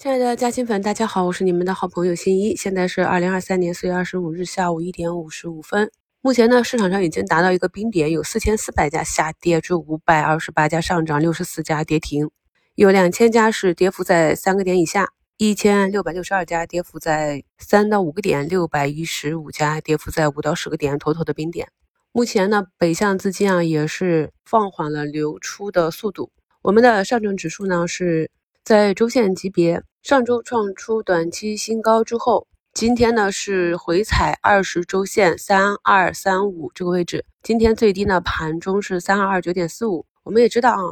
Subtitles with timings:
[0.00, 2.54] 亲爱的嘉兴粉，大家好，我是你们的好朋友新一。
[2.54, 5.90] 现在是二零二三年四月二十五日下午一点五十五分。
[6.20, 12.30] 目前呢，市场上已经达到一个冰点，有四千四百家下跌，至五百二十八家上涨，六十四家跌停，
[12.76, 21.70] 有两千家是跌幅在三个点以下，一千六百六十二家跌幅在三到五个点，六百一十五家跌幅在五到十个点，妥妥的冰点。
[22.12, 26.30] 目前呢，北向资金啊也是放缓了流出的速度。
[26.62, 28.30] 我们的上证指数呢是。
[28.68, 37.24] 在周线级别上周创出短期新高之后，今天呢是回踩二十周线三二三五这个位置。
[37.42, 40.04] 今天最低呢盘中是三二二九点四五。
[40.22, 40.82] 我们也知道啊，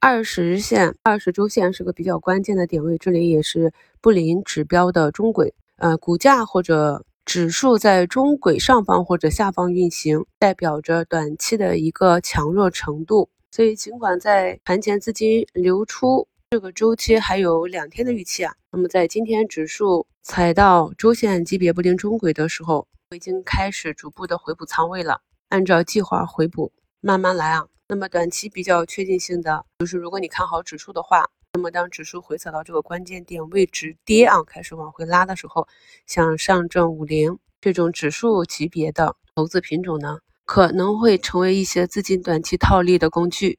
[0.00, 5.52] 二十线、二十周线是个比较关键的点位，这里也是布林指标的中轨。
[5.76, 13.28] 呃，股价或者指数在中轨上方或者下方运行，代表着短期的一个强弱程度。
[13.50, 16.26] 所以，尽管在盘前资金流出。
[16.50, 27.66] 这个周期还有两天的预期啊，那么在今天指数踩到周线级别布林中轨的时候，我已经开始逐步的回补仓位了，按照计划回补，慢慢来啊。
[27.86, 35.68] 那么短期比较确定性的就是，如果你看好指数的话，那么当指数回踩到这个关键点位止跌啊，开始往回拉的时候，
[36.06, 43.58] 像上证五零这种指数级别的投资品种呢，可能会成为一些资金短期套利的工具。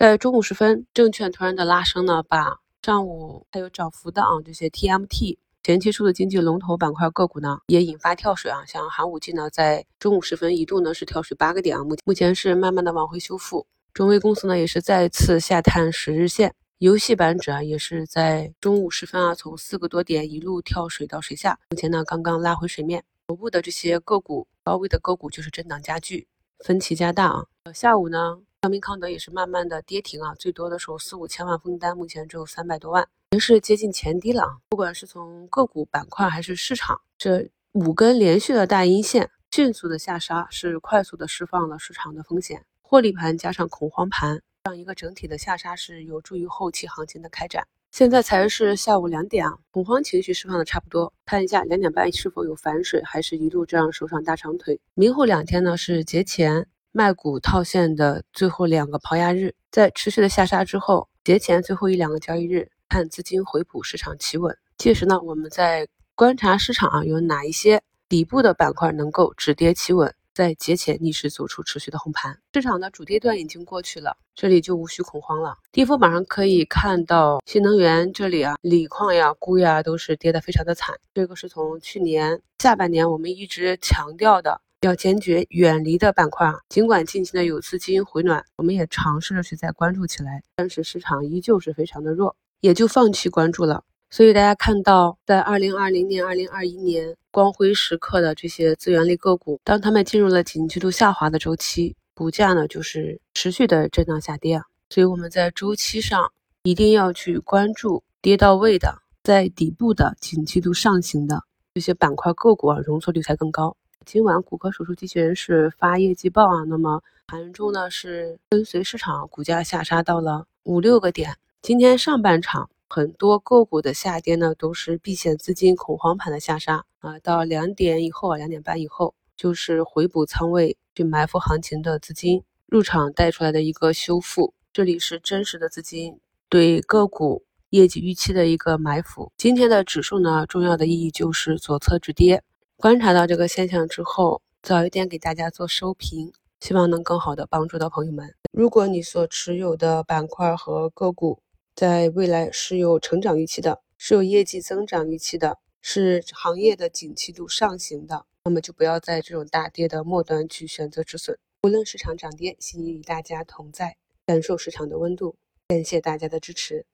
[0.00, 8.64] 在中午时分，证券突然的拉升呢，把上午还有涨幅的啊这些 TMT 前期数字经济龙头板块个股呢，也引发跳水啊。
[8.66, 13.66] 像寒武纪呢，在中午时分一度呢是跳水八个点啊，目目前是慢慢的往回修复。
[13.92, 23.04] 中微公司呢也是再次下探十日线，游戏板指啊也是在中午时分啊从四个多点一路跳水到水下，目前呢刚刚拉回水面。
[23.26, 26.26] 头部的这些个股，高位的个股就是震荡加剧，
[26.64, 27.44] 分歧加大啊。
[27.74, 28.38] 下午呢。
[28.62, 34.58] 药明康德也是慢慢的跌停啊，最多的时候四五千万封单，目前只有三百多万，也是接近前低了啊。
[34.68, 47.66] 不管是从个股板块还是市场，这五根连续的大阴线迅速的下杀，是快速的释放了市场的风险，获利盘加上恐慌盘，这样一个整体的下杀是有助于后期行情的开展。
[47.92, 54.78] 现在才是下午两点啊，恐慌情绪释放的差不多，看一下两点半是否有反水，还是一路这样收上大长腿。
[54.92, 56.68] 明后两天呢是节前。
[56.92, 64.56] 卖股套现的最后两个抛压日，在持续的下杀之后，节前最后一两个交易日，看资金回补，市场企稳。
[64.76, 65.86] 届时呢，我们在
[66.16, 72.36] 观察市场啊，有哪一些底部的板块能够止跌企稳，在节前逆势走出持续的红盘。
[72.54, 75.58] 市场的主跌段已经过去了，这里就无需恐慌了。
[75.70, 80.96] 跌幅榜上可以看到，新能源这里啊，锂矿呀、钴呀，都是跌得非常的惨。
[81.14, 84.60] 这个是从去年下半年我们一直强调的。
[84.80, 93.84] 要坚决远离的板块啊，尽管近期呢有资金回暖，我们也尝试着去再关注起来，但是市场依旧是非常的弱，也就放弃关注了。
[94.08, 104.64] 所以大家看到，在二零二零年、二零二一年光辉时刻的这些资源类个股，当他们进入了景气度下滑的周期，股价呢就是持续的震荡下跌啊。
[104.88, 113.76] 所以我们在周期上一定要去关注跌到位的，在底部的景气度上行的这些板块个股啊，容错率才更高。
[114.06, 121.36] 今晚骨科手术机器人是发业绩报啊，那么盘中呢是跟随市场，股价下杀到了五六个点。
[121.60, 134.54] 今天上半场很多个股的下跌呢，都是避险资金恐慌盘的下杀啊，到两点以后啊，两点半以后就是回补仓位去埋伏行情的资金入场带出来的一个修复。
[134.72, 136.18] 这里是真实的资金
[136.48, 139.30] 对个股业绩预期的一个埋伏。
[139.36, 142.42] 今天的指数呢，重要的意义就是左侧止跌。
[142.80, 148.34] 观察到这个现象之后，早一点给大家做收评，希望能更好的帮助到朋友们。
[148.52, 151.42] 如果你所持有的板块和个股
[151.76, 161.38] 在未来是有成长预期的，是有业绩增长预期的，是行业的景气度上行的，那么就不要在这种大跌的末端去选择止损。
[161.64, 165.36] 无论市场涨跌，心意与大家同在，感受市场的温度。
[165.68, 166.86] 感谢大家的支持。